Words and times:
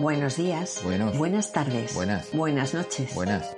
Buenos 0.00 0.38
días. 0.38 0.80
Buenos. 0.82 1.18
Buenas 1.18 1.52
tardes. 1.52 1.94
Buenas. 1.94 2.32
Buenas 2.32 2.72
noches. 2.72 3.14
Buenas. 3.14 3.54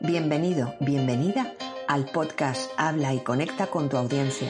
Bienvenido, 0.00 0.74
bienvenida 0.80 1.52
al 1.86 2.06
podcast 2.06 2.70
Habla 2.78 3.12
y 3.12 3.18
conecta 3.18 3.66
con 3.66 3.90
tu 3.90 3.98
audiencia, 3.98 4.48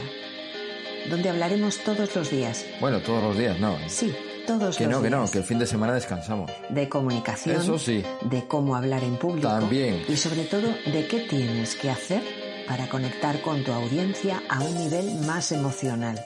donde 1.11 1.31
hablaremos 1.31 1.79
todos 1.79 2.15
los 2.15 2.31
días. 2.31 2.65
Bueno, 2.81 3.01
todos 3.01 3.21
los 3.21 3.37
días, 3.37 3.59
no. 3.59 3.75
¿eh? 3.75 3.89
Sí, 3.89 4.15
todos 4.47 4.77
Que 4.77 4.85
los 4.85 4.93
no, 4.93 5.03
que 5.03 5.11
no, 5.11 5.29
que 5.29 5.39
el 5.39 5.45
fin 5.45 5.59
de 5.59 5.67
semana 5.67 5.95
descansamos. 5.95 6.53
De 6.69 6.89
comunicación. 6.89 7.57
Eso 7.57 7.81
sí. 7.81 8.05
De 8.23 8.47
cómo 8.47 8.77
hablar 8.77 9.03
en 9.03 9.17
público. 9.17 9.49
También. 9.49 10.05
Y 10.09 10.17
sobre 10.17 10.45
todo, 10.45 10.69
de 10.69 11.09
qué 11.09 11.27
tienes 11.29 11.75
que 11.75 11.91
hacer 11.91 12.23
para 12.69 12.89
conectar 12.89 13.43
con 13.43 13.65
tu 13.65 13.73
audiencia 13.73 14.41
a 14.49 14.61
un 14.61 14.79
nivel 14.79 15.17
más 15.27 15.51
emocional. 15.51 16.25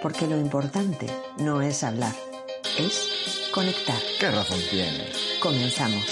Porque 0.00 0.28
lo 0.28 0.38
importante 0.38 1.08
no 1.38 1.60
es 1.60 1.82
hablar, 1.82 2.12
es 2.78 3.50
conectar. 3.50 4.00
¿Qué 4.20 4.30
razón 4.30 4.60
tienes? 4.70 5.16
Comenzamos. 5.40 6.04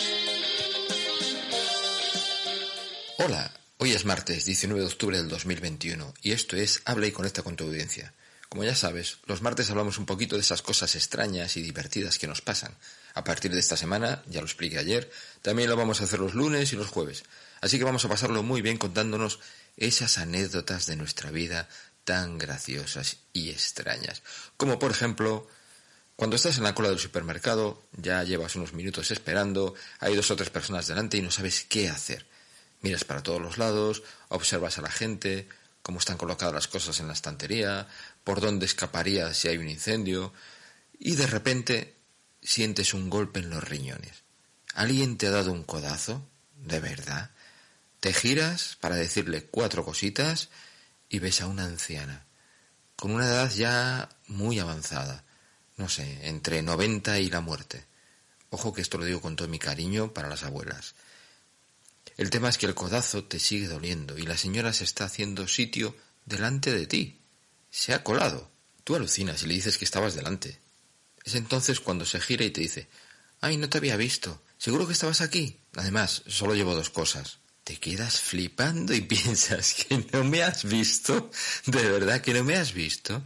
Hola, 3.18 3.52
hoy 3.78 3.92
es 3.92 4.04
martes 4.04 4.44
19 4.44 4.80
de 4.80 4.86
octubre 4.86 5.16
del 5.16 5.28
2021 5.28 6.14
y 6.22 6.32
esto 6.32 6.56
es 6.56 6.82
Habla 6.84 7.06
y 7.06 7.12
conecta 7.12 7.42
con 7.42 7.54
tu 7.54 7.64
audiencia. 7.64 8.12
Como 8.48 8.64
ya 8.64 8.74
sabes, 8.74 9.18
los 9.26 9.42
martes 9.42 9.70
hablamos 9.70 9.98
un 9.98 10.06
poquito 10.06 10.34
de 10.34 10.42
esas 10.42 10.62
cosas 10.62 10.96
extrañas 10.96 11.56
y 11.56 11.62
divertidas 11.62 12.18
que 12.18 12.26
nos 12.26 12.40
pasan. 12.40 12.74
A 13.14 13.22
partir 13.22 13.52
de 13.52 13.60
esta 13.60 13.76
semana, 13.76 14.22
ya 14.26 14.40
lo 14.40 14.46
expliqué 14.46 14.78
ayer, 14.78 15.10
también 15.42 15.70
lo 15.70 15.76
vamos 15.76 16.00
a 16.00 16.04
hacer 16.04 16.18
los 16.18 16.34
lunes 16.34 16.72
y 16.72 16.76
los 16.76 16.88
jueves. 16.88 17.24
Así 17.60 17.78
que 17.78 17.84
vamos 17.84 18.04
a 18.04 18.08
pasarlo 18.08 18.42
muy 18.42 18.60
bien 18.60 18.76
contándonos 18.76 19.38
esas 19.76 20.18
anécdotas 20.18 20.86
de 20.86 20.96
nuestra 20.96 21.30
vida 21.30 21.68
tan 22.04 22.38
graciosas 22.38 23.18
y 23.32 23.50
extrañas. 23.50 24.22
Como 24.56 24.78
por 24.78 24.90
ejemplo, 24.90 25.48
cuando 26.16 26.36
estás 26.36 26.56
en 26.56 26.64
la 26.64 26.74
cola 26.74 26.88
del 26.88 26.98
supermercado, 26.98 27.82
ya 27.92 28.24
llevas 28.24 28.56
unos 28.56 28.72
minutos 28.72 29.10
esperando, 29.10 29.74
hay 30.00 30.16
dos 30.16 30.30
o 30.30 30.36
tres 30.36 30.48
personas 30.48 30.86
delante 30.86 31.18
y 31.18 31.22
no 31.22 31.30
sabes 31.30 31.64
qué 31.68 31.90
hacer. 31.90 32.26
Miras 32.80 33.04
para 33.04 33.22
todos 33.22 33.40
los 33.40 33.58
lados, 33.58 34.02
observas 34.28 34.78
a 34.78 34.82
la 34.82 34.90
gente, 34.90 35.46
cómo 35.82 35.98
están 35.98 36.16
colocadas 36.16 36.54
las 36.54 36.68
cosas 36.68 37.00
en 37.00 37.08
la 37.08 37.12
estantería, 37.12 37.86
por 38.24 38.40
dónde 38.40 38.64
escaparías 38.64 39.36
si 39.36 39.48
hay 39.48 39.58
un 39.58 39.68
incendio, 39.68 40.32
y 40.98 41.16
de 41.16 41.26
repente 41.26 41.96
sientes 42.42 42.94
un 42.94 43.10
golpe 43.10 43.40
en 43.40 43.50
los 43.50 43.62
riñones. 43.62 44.24
¿Alguien 44.74 45.18
te 45.18 45.26
ha 45.26 45.32
dado 45.32 45.52
un 45.52 45.64
codazo? 45.64 46.26
¿De 46.54 46.80
verdad? 46.80 47.30
Te 48.00 48.14
giras 48.14 48.78
para 48.80 48.96
decirle 48.96 49.44
cuatro 49.44 49.84
cositas 49.84 50.48
y 51.10 51.18
ves 51.18 51.42
a 51.42 51.46
una 51.46 51.64
anciana, 51.64 52.24
con 52.96 53.10
una 53.10 53.26
edad 53.26 53.52
ya 53.52 54.08
muy 54.28 54.58
avanzada, 54.58 55.25
no 55.76 55.88
sé, 55.88 56.28
entre 56.28 56.62
90 56.62 57.18
y 57.20 57.30
la 57.30 57.40
muerte. 57.40 57.84
Ojo 58.50 58.72
que 58.72 58.82
esto 58.82 58.98
lo 58.98 59.04
digo 59.04 59.20
con 59.20 59.36
todo 59.36 59.48
mi 59.48 59.58
cariño 59.58 60.12
para 60.14 60.28
las 60.28 60.44
abuelas. 60.44 60.94
El 62.16 62.30
tema 62.30 62.48
es 62.48 62.56
que 62.56 62.66
el 62.66 62.74
codazo 62.74 63.24
te 63.24 63.38
sigue 63.38 63.68
doliendo 63.68 64.16
y 64.16 64.22
la 64.22 64.38
señora 64.38 64.72
se 64.72 64.84
está 64.84 65.04
haciendo 65.04 65.46
sitio 65.48 65.94
delante 66.24 66.72
de 66.72 66.86
ti. 66.86 67.20
Se 67.70 67.92
ha 67.92 68.02
colado. 68.02 68.50
Tú 68.84 68.94
alucinas 68.94 69.42
y 69.42 69.46
le 69.46 69.54
dices 69.54 69.76
que 69.76 69.84
estabas 69.84 70.14
delante. 70.14 70.58
Es 71.24 71.34
entonces 71.34 71.80
cuando 71.80 72.06
se 72.06 72.20
gira 72.20 72.44
y 72.44 72.50
te 72.50 72.60
dice, 72.62 72.88
ay, 73.40 73.56
no 73.56 73.68
te 73.68 73.78
había 73.78 73.96
visto. 73.96 74.42
¿Seguro 74.58 74.86
que 74.86 74.94
estabas 74.94 75.20
aquí? 75.20 75.60
Además, 75.74 76.22
solo 76.26 76.54
llevo 76.54 76.74
dos 76.74 76.88
cosas. 76.88 77.38
Te 77.64 77.76
quedas 77.78 78.20
flipando 78.20 78.94
y 78.94 79.00
piensas 79.02 79.74
que 79.74 80.06
no 80.12 80.24
me 80.24 80.42
has 80.42 80.64
visto. 80.64 81.30
¿De 81.66 81.82
verdad 81.90 82.22
que 82.22 82.32
no 82.32 82.44
me 82.44 82.56
has 82.56 82.72
visto? 82.72 83.22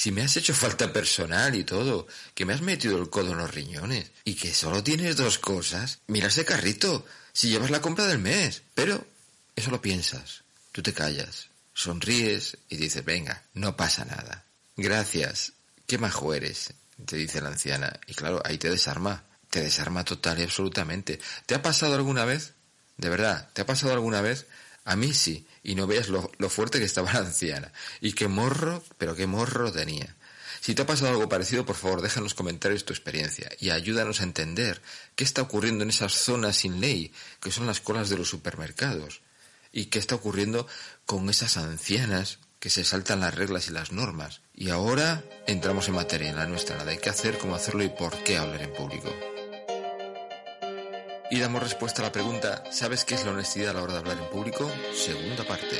Si 0.00 0.12
me 0.12 0.22
has 0.22 0.34
hecho 0.38 0.54
falta 0.54 0.94
personal 0.94 1.54
y 1.54 1.62
todo, 1.62 2.06
que 2.34 2.46
me 2.46 2.54
has 2.54 2.62
metido 2.62 2.96
el 2.96 3.10
codo 3.10 3.32
en 3.32 3.36
los 3.36 3.54
riñones 3.54 4.10
y 4.24 4.32
que 4.32 4.54
solo 4.54 4.82
tienes 4.82 5.14
dos 5.14 5.38
cosas, 5.38 5.98
mira 6.06 6.28
ese 6.28 6.46
carrito, 6.46 7.04
si 7.34 7.50
llevas 7.50 7.70
la 7.70 7.82
compra 7.82 8.06
del 8.06 8.18
mes. 8.18 8.62
Pero 8.74 9.06
eso 9.54 9.70
lo 9.70 9.82
piensas, 9.82 10.42
tú 10.72 10.82
te 10.82 10.94
callas, 10.94 11.48
sonríes 11.74 12.56
y 12.70 12.78
dices, 12.78 13.04
venga, 13.04 13.42
no 13.52 13.76
pasa 13.76 14.06
nada. 14.06 14.46
Gracias, 14.74 15.52
qué 15.86 15.98
majo 15.98 16.32
eres, 16.32 16.72
te 17.04 17.16
dice 17.16 17.42
la 17.42 17.50
anciana. 17.50 18.00
Y 18.06 18.14
claro, 18.14 18.40
ahí 18.46 18.56
te 18.56 18.70
desarma, 18.70 19.24
te 19.50 19.60
desarma 19.60 20.02
total 20.02 20.38
y 20.38 20.44
absolutamente. 20.44 21.20
¿Te 21.44 21.54
ha 21.54 21.60
pasado 21.60 21.94
alguna 21.94 22.24
vez? 22.24 22.54
De 22.96 23.10
verdad, 23.10 23.50
¿te 23.52 23.60
ha 23.60 23.66
pasado 23.66 23.92
alguna 23.92 24.22
vez? 24.22 24.46
A 24.90 24.96
mí 24.96 25.14
sí, 25.14 25.46
y 25.62 25.76
no 25.76 25.86
veas 25.86 26.08
lo, 26.08 26.28
fuerte 26.48 26.80
que 26.80 26.84
estaba 26.84 27.12
la 27.14 27.20
anciana. 27.20 27.72
Y 28.00 28.12
qué 28.12 28.26
morro, 28.26 28.82
pero 28.98 29.14
qué 29.14 29.28
morro 29.28 29.70
tenía. 29.70 30.16
Si 30.60 30.74
te 30.74 30.82
ha 30.82 30.86
pasado 30.86 31.12
algo 31.12 31.28
parecido, 31.28 31.64
por 31.64 31.76
favor, 31.76 32.02
deja 32.02 32.18
en 32.18 32.24
los 32.24 32.34
comentarios 32.34 32.84
tu 32.84 32.92
experiencia 32.92 33.48
y 33.60 33.70
ayúdanos 33.70 34.20
a 34.20 34.24
entender 34.24 34.82
qué 35.14 35.22
está 35.22 35.42
ocurriendo 35.42 35.84
en 35.84 35.90
esas 35.90 36.12
zonas 36.14 36.56
sin 36.56 36.80
ley, 36.80 37.12
que 37.40 37.52
son 37.52 37.68
las 37.68 37.80
colas 37.80 38.10
de 38.10 38.18
los 38.18 38.28
supermercados, 38.28 39.20
y 39.70 39.86
qué 39.86 40.00
está 40.00 40.16
ocurriendo 40.16 40.66
con 41.06 41.30
esas 41.30 41.56
ancianas 41.56 42.40
que 42.58 42.68
se 42.68 42.84
saltan 42.84 43.20
las 43.20 43.36
reglas 43.36 43.68
y 43.68 43.70
las 43.70 43.92
normas. 43.92 44.40
Y 44.56 44.70
ahora 44.70 45.22
entramos 45.46 45.86
en 45.86 45.94
materia, 45.94 46.30
en 46.30 46.36
la 46.36 46.48
nuestra, 46.48 46.78
la 46.78 46.84
de 46.84 46.98
qué 46.98 47.10
hacer, 47.10 47.38
cómo 47.38 47.54
hacerlo 47.54 47.84
y 47.84 47.90
por 47.90 48.24
qué 48.24 48.38
hablar 48.38 48.60
en 48.60 48.72
público. 48.72 49.09
Damos 51.40 51.62
respuesta 51.62 52.02
a 52.02 52.04
la 52.04 52.12
pregunta, 52.12 52.64
¿sabes 52.70 53.06
qué 53.06 53.14
es 53.14 53.24
la 53.24 53.30
honestidad 53.30 53.70
a 53.70 53.72
la 53.72 53.82
hora 53.82 53.94
de 53.94 53.98
hablar 54.00 54.18
en 54.18 54.28
público? 54.28 54.70
Segunda 54.94 55.42
parte. 55.42 55.78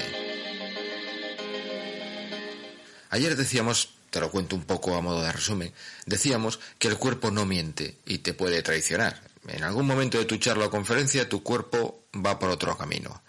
Ayer 3.10 3.36
decíamos, 3.36 3.90
te 4.08 4.20
lo 4.20 4.30
cuento 4.30 4.56
un 4.56 4.64
poco 4.64 4.96
a 4.96 5.02
modo 5.02 5.22
de 5.22 5.30
resumen, 5.30 5.74
decíamos 6.06 6.60
que 6.78 6.88
el 6.88 6.96
cuerpo 6.96 7.30
no 7.30 7.44
miente 7.44 7.98
y 8.06 8.18
te 8.18 8.32
puede 8.32 8.62
traicionar. 8.62 9.20
En 9.48 9.62
algún 9.62 9.86
momento 9.86 10.16
de 10.16 10.24
tu 10.24 10.38
charla 10.38 10.64
o 10.64 10.70
conferencia 10.70 11.28
tu 11.28 11.42
cuerpo 11.42 12.06
va 12.14 12.38
por 12.38 12.48
otro 12.48 12.74
camino. 12.78 13.22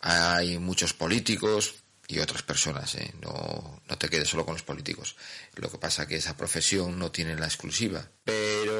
Hay 0.00 0.58
muchos 0.58 0.94
políticos 0.94 1.74
y 2.08 2.20
otras 2.20 2.42
personas, 2.42 2.94
¿eh? 2.94 3.12
no, 3.20 3.82
no 3.86 3.98
te 3.98 4.08
quedes 4.08 4.30
solo 4.30 4.46
con 4.46 4.54
los 4.54 4.62
políticos. 4.62 5.14
Lo 5.56 5.70
que 5.70 5.76
pasa 5.76 6.08
que 6.08 6.16
esa 6.16 6.38
profesión 6.38 6.98
no 6.98 7.12
tiene 7.12 7.36
la 7.36 7.44
exclusiva, 7.44 8.08
pero 8.24 8.79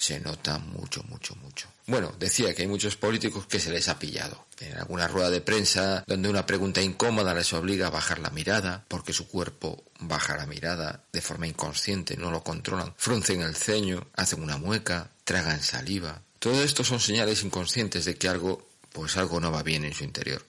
se 0.00 0.18
nota 0.18 0.58
mucho, 0.58 1.02
mucho, 1.10 1.36
mucho. 1.36 1.68
Bueno, 1.86 2.14
decía 2.18 2.54
que 2.54 2.62
hay 2.62 2.68
muchos 2.68 2.96
políticos 2.96 3.46
que 3.46 3.60
se 3.60 3.70
les 3.70 3.86
ha 3.90 3.98
pillado. 3.98 4.46
En 4.58 4.78
alguna 4.78 5.06
rueda 5.06 5.28
de 5.28 5.42
prensa 5.42 6.04
donde 6.06 6.30
una 6.30 6.46
pregunta 6.46 6.80
incómoda 6.80 7.34
les 7.34 7.52
obliga 7.52 7.88
a 7.88 7.90
bajar 7.90 8.18
la 8.18 8.30
mirada, 8.30 8.82
porque 8.88 9.12
su 9.12 9.28
cuerpo 9.28 9.84
baja 9.98 10.38
la 10.38 10.46
mirada 10.46 11.04
de 11.12 11.20
forma 11.20 11.46
inconsciente, 11.46 12.16
no 12.16 12.30
lo 12.30 12.42
controlan. 12.42 12.94
Fruncen 12.96 13.42
el 13.42 13.54
ceño, 13.54 14.08
hacen 14.16 14.42
una 14.42 14.56
mueca, 14.56 15.10
tragan 15.24 15.62
saliva. 15.62 16.22
Todo 16.38 16.62
esto 16.62 16.82
son 16.82 16.98
señales 16.98 17.44
inconscientes 17.44 18.06
de 18.06 18.16
que 18.16 18.28
algo, 18.28 18.70
pues 18.94 19.18
algo 19.18 19.38
no 19.38 19.52
va 19.52 19.62
bien 19.62 19.84
en 19.84 19.92
su 19.92 20.04
interior. 20.04 20.42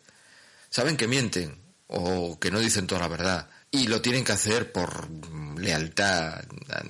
Saben 0.69 0.95
que 0.95 1.09
mienten 1.09 1.59
o 1.88 2.40
que 2.40 2.51
no 2.51 2.59
dicen 2.59 2.88
toda 2.88 3.01
la 3.01 3.09
verdad 3.09 3.50
y 3.72 3.88
lo 3.88 4.02
tienen 4.02 4.26
que 4.26 4.34
hacer 4.34 4.72
por 4.74 5.09
lealtad 5.58 6.44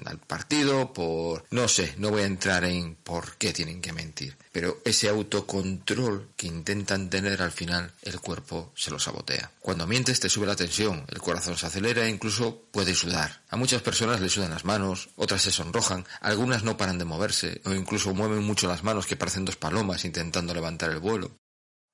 al 0.05 0.19
partido, 0.19 0.93
por... 0.93 1.45
no 1.51 1.67
sé, 1.67 1.93
no 1.97 2.09
voy 2.09 2.21
a 2.21 2.25
entrar 2.25 2.63
en 2.63 2.95
por 2.95 3.35
qué 3.35 3.53
tienen 3.53 3.81
que 3.81 3.93
mentir, 3.93 4.37
pero 4.51 4.79
ese 4.85 5.09
autocontrol 5.09 6.29
que 6.35 6.47
intentan 6.47 7.09
tener 7.09 7.41
al 7.41 7.51
final 7.51 7.91
el 8.01 8.19
cuerpo 8.19 8.71
se 8.75 8.89
lo 8.89 8.99
sabotea. 8.99 9.51
Cuando 9.59 9.87
mientes 9.87 10.19
te 10.19 10.29
sube 10.29 10.47
la 10.47 10.55
tensión, 10.55 11.05
el 11.09 11.19
corazón 11.19 11.57
se 11.57 11.67
acelera 11.67 12.05
e 12.05 12.09
incluso 12.09 12.63
puede 12.71 12.95
sudar. 12.95 13.41
A 13.49 13.57
muchas 13.57 13.81
personas 13.81 14.21
les 14.21 14.31
sudan 14.31 14.51
las 14.51 14.65
manos, 14.65 15.09
otras 15.15 15.41
se 15.41 15.51
sonrojan, 15.51 16.05
algunas 16.21 16.63
no 16.63 16.77
paran 16.77 16.97
de 16.97 17.05
moverse 17.05 17.61
o 17.65 17.73
incluso 17.73 18.13
mueven 18.13 18.43
mucho 18.43 18.67
las 18.67 18.83
manos 18.83 19.05
que 19.05 19.15
parecen 19.15 19.45
dos 19.45 19.55
palomas 19.55 20.05
intentando 20.05 20.53
levantar 20.53 20.91
el 20.91 20.99
vuelo. 20.99 21.31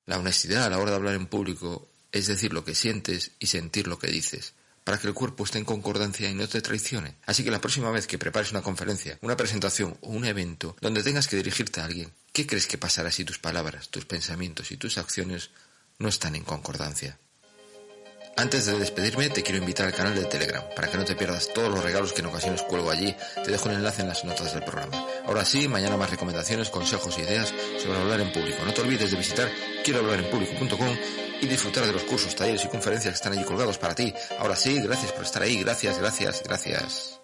La 0.05 0.19
honestidad 0.19 0.63
a 0.63 0.69
la 0.69 0.77
hora 0.77 0.91
de 0.91 0.97
hablar 0.97 1.15
en 1.15 1.27
público 1.27 1.89
es 2.11 2.27
decir 2.27 2.53
lo 2.53 2.63
que 2.63 2.75
sientes 2.75 3.31
y 3.39 3.47
sentir 3.47 3.87
lo 3.87 3.99
que 3.99 4.07
dices 4.07 4.53
para 4.87 4.97
que 4.97 5.07
el 5.07 5.13
cuerpo 5.13 5.43
esté 5.43 5.57
en 5.57 5.65
concordancia 5.65 6.29
y 6.29 6.33
no 6.33 6.47
te 6.47 6.61
traicione. 6.61 7.15
Así 7.25 7.43
que 7.43 7.51
la 7.51 7.59
próxima 7.59 7.91
vez 7.91 8.07
que 8.07 8.17
prepares 8.17 8.51
una 8.51 8.61
conferencia, 8.61 9.19
una 9.21 9.35
presentación 9.35 9.97
o 9.99 10.11
un 10.11 10.23
evento 10.23 10.77
donde 10.79 11.03
tengas 11.03 11.27
que 11.27 11.35
dirigirte 11.35 11.81
a 11.81 11.83
alguien, 11.83 12.13
¿qué 12.31 12.47
crees 12.47 12.67
que 12.67 12.77
pasará 12.77 13.11
si 13.11 13.25
tus 13.25 13.37
palabras, 13.37 13.89
tus 13.89 14.05
pensamientos 14.05 14.71
y 14.71 14.77
tus 14.77 14.97
acciones 14.97 15.49
no 15.99 16.07
están 16.07 16.37
en 16.37 16.45
concordancia? 16.45 17.19
Antes 18.37 18.65
de 18.67 18.79
despedirme, 18.79 19.29
te 19.29 19.43
quiero 19.43 19.57
invitar 19.57 19.87
al 19.87 19.93
canal 19.93 20.15
de 20.15 20.23
Telegram 20.23 20.63
para 20.73 20.89
que 20.89 20.97
no 20.97 21.03
te 21.03 21.15
pierdas 21.17 21.51
todos 21.53 21.69
los 21.69 21.83
regalos 21.83 22.13
que 22.13 22.21
en 22.21 22.27
ocasiones 22.27 22.61
cuelgo 22.61 22.89
allí. 22.89 23.13
Te 23.43 23.51
dejo 23.51 23.67
el 23.67 23.75
enlace 23.75 24.03
en 24.03 24.07
las 24.07 24.23
notas 24.23 24.53
del 24.53 24.63
programa. 24.63 25.05
Ahora 25.25 25.43
sí, 25.43 25.67
mañana 25.67 25.97
más 25.97 26.11
recomendaciones, 26.11 26.69
consejos 26.69 27.17
e 27.17 27.23
ideas 27.23 27.53
sobre 27.83 27.99
hablar 27.99 28.21
en 28.21 28.31
público. 28.31 28.63
No 28.63 28.73
te 28.73 28.81
olvides 28.83 29.11
de 29.11 29.17
visitar 29.17 29.51
quiero 29.83 29.99
hablar 29.99 30.19
en 30.19 30.29
público.com 30.29 31.26
y 31.41 31.47
disfrutar 31.47 31.85
de 31.85 31.93
los 31.93 32.03
cursos, 32.03 32.35
talleres 32.35 32.65
y 32.65 32.67
conferencias 32.67 33.13
que 33.13 33.15
están 33.15 33.33
allí 33.33 33.43
colgados 33.43 33.77
para 33.77 33.95
ti. 33.95 34.13
Ahora 34.39 34.55
sí, 34.55 34.79
gracias 34.81 35.11
por 35.11 35.23
estar 35.23 35.41
ahí, 35.41 35.61
gracias, 35.61 35.99
gracias, 35.99 36.43
gracias. 36.43 37.16